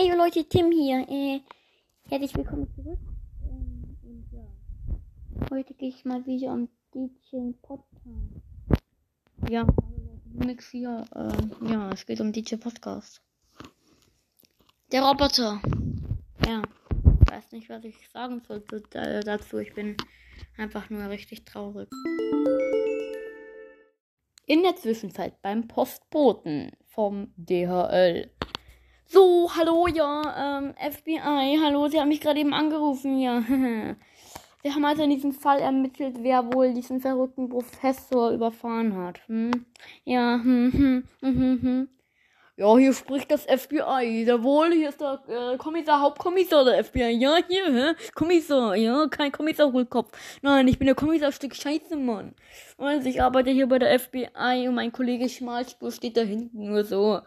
[0.00, 1.04] Ey Leute, Tim hier.
[1.08, 1.40] Äh,
[2.08, 3.00] herzlich willkommen zurück.
[3.42, 4.46] Ähm, und ja.
[5.50, 8.46] Heute gehe ich mal wieder um DJ Podcast.
[9.50, 9.66] Ja,
[10.34, 11.04] nix hier.
[11.16, 13.20] Äh, ja, es geht um DJ Podcast.
[14.92, 15.60] Der Roboter.
[16.46, 16.62] Ja.
[17.20, 18.62] Ich weiß nicht, was ich sagen soll
[18.92, 19.58] dazu.
[19.58, 19.96] Ich bin
[20.56, 21.88] einfach nur richtig traurig.
[24.46, 28.30] In der Zwischenzeit beim Postboten vom DHL.
[29.10, 33.42] So, hallo, ja, ähm, FBI, hallo, Sie haben mich gerade eben angerufen, ja.
[34.62, 39.26] Sie haben also in diesem Fall ermittelt, wer wohl diesen verrückten Professor überfahren hat.
[39.26, 39.64] Hm?
[40.04, 41.88] Ja, hm, hm, hm, hm, hm.
[42.58, 44.24] Ja, hier spricht das FBI.
[44.26, 47.12] Jawohl, hier ist der äh, Kommissar, Hauptkommissar der FBI.
[47.18, 47.94] Ja, hier, hä?
[48.14, 50.10] Kommissar, ja, kein Kommissar Hohlkopf.
[50.42, 52.34] Nein, ich bin der Kommissar Stück Scheiße, Mann.
[52.76, 56.84] Also, ich arbeite hier bei der FBI und mein Kollege Schmalspur steht da hinten nur
[56.84, 57.20] so.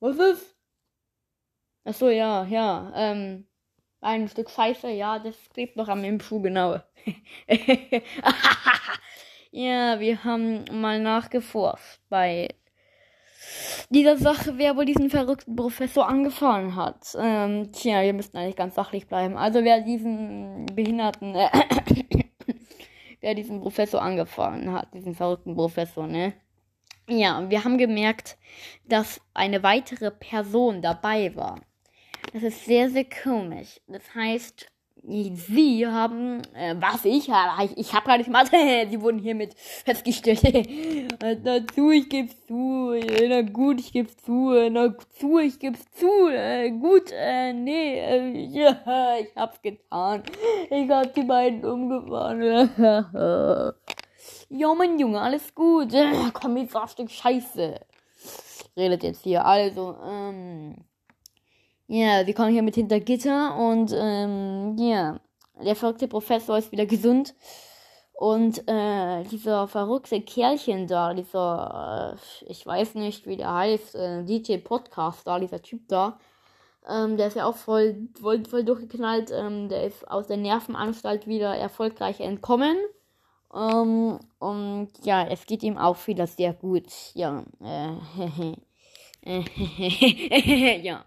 [0.00, 0.61] Was ist?
[1.84, 2.92] Ach so, ja, ja.
[2.94, 3.46] Ähm,
[4.00, 6.80] ein Stück Scheiße, ja, das klebt noch am Impfschuh, genau.
[9.50, 12.48] ja, wir haben mal nachgeforscht bei
[13.90, 17.16] dieser Sache, wer wohl diesen verrückten Professor angefahren hat.
[17.18, 19.36] Ähm, tja, wir müssten eigentlich ganz sachlich bleiben.
[19.36, 21.48] Also wer diesen Behinderten, äh,
[23.20, 26.34] wer diesen Professor angefahren hat, diesen verrückten Professor, ne?
[27.08, 28.38] Ja, wir haben gemerkt,
[28.88, 31.60] dass eine weitere Person dabei war.
[32.32, 33.80] Das ist sehr, sehr komisch.
[33.86, 34.66] Das heißt,
[35.04, 38.46] sie haben, äh, was ich habe, ich, ich habe gar nicht mal,
[38.90, 40.42] sie wurden hiermit festgestellt.
[41.42, 42.94] na zu, ich geb's zu,
[43.28, 48.46] na gut, ich geb's zu, na zu, ich geb's zu, äh, gut, äh, nee, äh,
[48.50, 50.22] ja, ich hab's getan.
[50.70, 52.70] Ich hab die beiden umgefahren.
[54.48, 55.92] ja, mein Junge, alles gut.
[56.32, 57.80] Komm, jetzt ein Stück Scheiße.
[58.76, 60.76] Redet jetzt hier, also, ähm,
[61.92, 65.20] ja, wir kommen hier mit hinter Gitter und ähm, ja,
[65.62, 67.34] der verrückte Professor ist wieder gesund.
[68.14, 74.24] Und äh, dieser verrückte Kerlchen da, dieser, äh, ich weiß nicht, wie der heißt, äh,
[74.24, 76.18] DJ Podcaster, dieser Typ da,
[76.88, 79.30] ähm, der ist ja auch voll, voll, voll durchgeknallt.
[79.30, 82.76] Ähm, der ist aus der Nervenanstalt wieder erfolgreich entkommen.
[83.54, 86.86] Ähm, und ja, es geht ihm auch wieder sehr gut.
[87.12, 87.96] Ja, äh,
[90.82, 91.04] ja.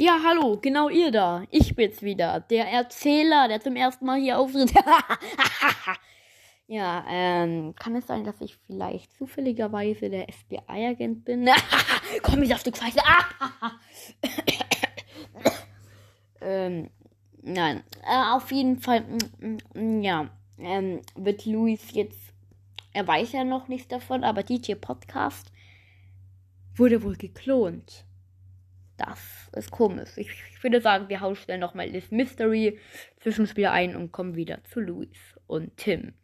[0.00, 1.42] Ja, hallo, genau ihr da.
[1.50, 2.38] Ich bin's wieder.
[2.38, 4.72] Der Erzähler, der zum ersten Mal hier auftritt.
[6.68, 11.50] ja, ähm, kann es sein, dass ich vielleicht zufälligerweise der FBI-Agent bin?
[12.22, 13.00] Komm, ich auf Stück Scheiße.
[16.42, 16.90] ähm,
[17.42, 17.82] nein.
[18.08, 22.32] Äh, auf jeden Fall, mm, mm, ja, ähm, wird Luis jetzt,
[22.92, 25.50] er weiß ja noch nichts davon, aber DJ Podcast
[26.78, 28.04] wurde wohl geklont.
[28.96, 29.20] Das
[29.56, 30.10] ist komisch.
[30.16, 32.78] Ich, ich würde sagen, wir hauen schnell nochmal das Mystery
[33.20, 36.14] Zwischenspiel ein und kommen wieder zu Luis und Tim.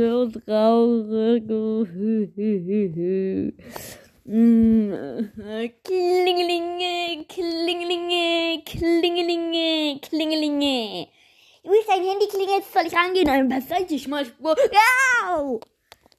[0.00, 1.44] so traurig.
[5.84, 11.08] Klingelinge, klingelinge, klingelinge, klingelinge.
[11.70, 13.48] Luis, dein Handy klingelt, soll ich rangehen?
[13.48, 14.24] Beiseite, ich mal.
[14.24, 15.60] Ja!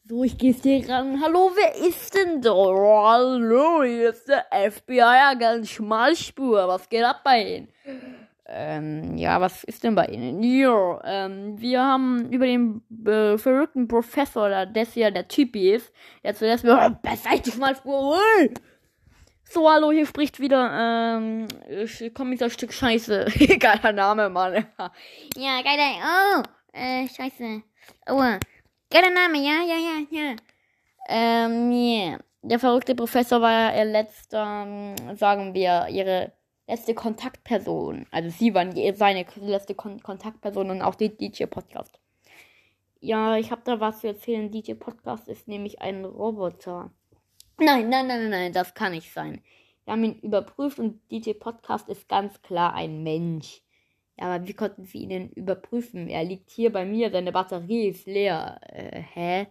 [0.08, 1.22] So, ich geh's dir ran.
[1.22, 2.54] Hallo, wer ist denn da?
[2.54, 6.70] Hallo, hier ist der FBI-Agent Schmalspur.
[6.70, 7.68] Was geht ab bei Ihnen?
[8.46, 10.42] Ähm, ja, was ist denn bei Ihnen?
[10.42, 15.92] Ja, ähm, wir haben über den äh, verrückten Professor, der das ja der Typi ist,
[16.24, 18.18] der zuerst mir, oh, Schmalspur!
[19.54, 21.46] So, hallo, hier spricht wieder, ähm,
[22.14, 23.26] Kommissar Stück Scheiße.
[23.60, 24.66] Geiler Name, Mann.
[25.36, 25.92] ja, geiler,
[26.40, 27.62] oh, äh, Scheiße.
[28.08, 28.38] Oh,
[28.90, 30.36] Geiler Name, ja, ja, ja, ja.
[31.10, 32.20] Ähm, yeah.
[32.42, 36.32] Der verrückte Professor war ihr letzter, ähm, sagen wir, ihre
[36.66, 38.06] letzte Kontaktperson.
[38.10, 42.00] Also sie waren seine letzte Kon Kontaktperson und auch die DJ-Podcast.
[43.02, 44.50] Ja, ich habe da was zu erzählen.
[44.50, 46.92] DJ-Podcast ist nämlich ein Roboter.
[47.64, 49.40] Nein, nein, nein, nein, das kann nicht sein.
[49.86, 53.62] Wir haben ihn überprüft und DJ-Podcast ist ganz klar ein Mensch.
[54.20, 56.08] Ja, aber wie konnten sie ihn überprüfen?
[56.10, 58.60] Er liegt hier bei mir, seine Batterie ist leer.
[58.68, 59.48] Äh, hä?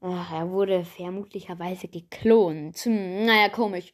[0.00, 2.76] Ach, er wurde vermutlicherweise geklont.
[2.76, 3.92] Hm, naja, komisch.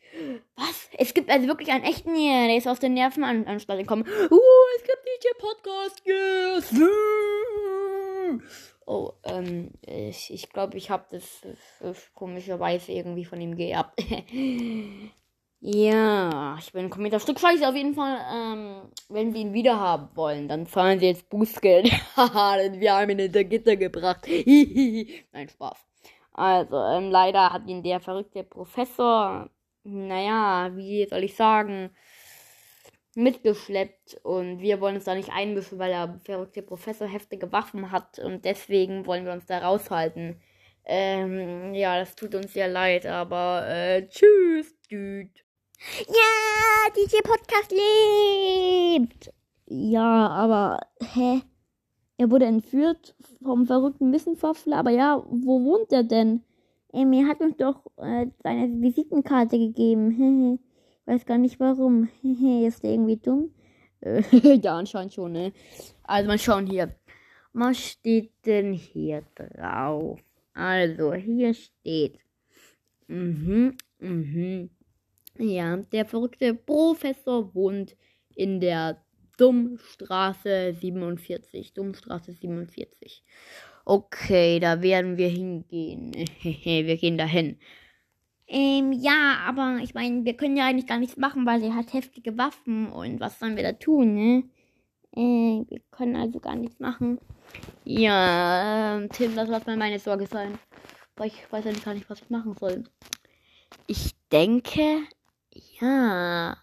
[0.56, 0.89] Was?
[0.97, 4.06] Es gibt also wirklich einen echten hier, der ist aus der Nervenanstalt gekommen.
[4.06, 4.41] Uh,
[4.79, 6.73] es gibt DJ Podcast, yes!
[8.90, 11.43] Oh, ähm, ich, ich glaube, ich habe das,
[11.79, 14.02] das, komischerweise irgendwie von ihm geerbt.
[15.61, 18.17] Ja, ich bin Kommentar Stückweise auf jeden Fall.
[18.32, 21.90] Ähm, wenn wir ihn wieder haben wollen, dann zahlen sie jetzt Bußgeld.
[22.17, 24.25] Haha, denn wir haben ihn hinter Gitter gebracht.
[24.29, 25.85] Nein, Spaß.
[26.32, 29.50] Also, ähm, leider hat ihn der verrückte Professor,
[29.82, 31.90] naja, wie soll ich sagen,
[33.19, 38.19] mitgeschleppt und wir wollen uns da nicht einmischen, weil der verrückte Professor heftige Waffen hat
[38.20, 40.41] und deswegen wollen wir uns da raushalten.
[40.85, 45.31] Ähm, ja, das tut uns sehr leid, aber äh, tschüss, Dude.
[46.06, 49.32] Ja, DJ Podcast lebt.
[49.67, 50.81] Ja, aber
[51.12, 51.43] hä?
[52.19, 56.43] Er wurde entführt vom verrückten Wissenschaftler, aber ja, wo wohnt er denn?
[56.93, 60.61] Ähm, er hat uns doch äh, seine Visitenkarte gegeben.
[61.09, 62.11] Weiß gar nicht warum.
[62.67, 63.51] Ist der irgendwie dumm?
[64.63, 65.53] ja, anscheinend schon, ne?
[66.03, 66.95] Also mal schauen hier.
[67.55, 70.21] Was steht denn hier drauf?
[70.53, 72.19] Also, hier steht.
[73.07, 74.69] Mhm, mhm.
[75.39, 77.97] Ja, der verrückte Professor wohnt
[78.35, 79.03] in der
[79.39, 81.73] Dummstraße 47.
[81.73, 83.25] Dummstraße 47.
[83.87, 86.13] Okay, da werden wir hingehen.
[86.43, 87.57] wir gehen dahin.
[88.49, 91.93] Ähm, ja, aber ich meine, wir können ja eigentlich gar nichts machen, weil er hat
[91.93, 94.45] heftige Waffen und was sollen wir da tun, ne?
[95.15, 97.19] Äh, wir können also gar nichts machen.
[97.85, 100.59] Ja, äh, Tim, das wird mal meine Sorge sein.
[101.17, 102.85] Weil ich weiß ja gar nicht, was ich machen soll.
[103.87, 105.03] Ich denke,
[105.81, 106.56] ja.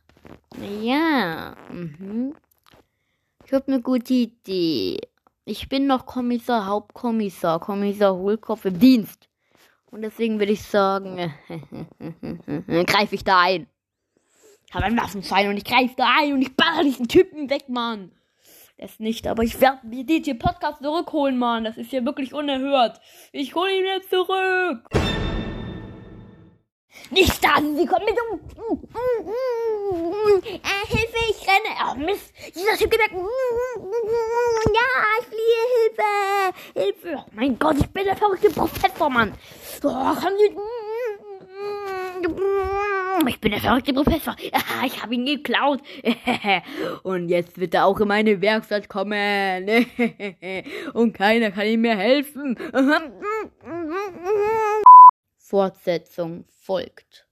[0.81, 1.55] Ja.
[1.71, 2.33] Mhm.
[3.45, 4.99] Ich habe eine gute Idee.
[5.45, 9.29] Ich bin noch Kommissar, Hauptkommissar, Kommissar Hohlkopf im Dienst.
[9.95, 11.33] Und deswegen würde ich sagen,
[12.85, 13.65] greife ich da ein.
[14.67, 17.69] Ich habe einen Waffenschein und ich greife da ein und ich baller diesen Typen weg,
[17.69, 18.11] Mann.
[18.77, 21.63] Das nicht, aber ich werde mir DJ Podcast zurückholen, Mann.
[21.63, 22.99] Das ist ja wirklich unerhört.
[23.31, 24.83] Ich hole ihn jetzt zurück.
[27.11, 28.83] Nicht da, sie kommen mit um.
[30.43, 31.69] Äh, Hilfe, ich renne.
[31.89, 33.11] Oh Mist, dieser Typ geht weg.
[34.73, 34.81] Ja,
[35.19, 36.03] ich fliehe, Hilfe.
[36.73, 37.23] Hilfe.
[37.25, 39.33] Oh mein Gott, ich bin der verrückte Professor, Mann.
[43.27, 44.35] Ich bin der verrückte Professor.
[44.85, 45.81] Ich habe ihn geklaut.
[47.03, 49.67] Und jetzt wird er auch in meine Werkstatt kommen.
[50.93, 52.57] Und keiner kann ihm mehr helfen.
[55.37, 57.24] Fortsetzung folgt.